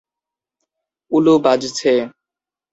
উলু 1.11 1.33
বাজছে। 1.43 1.93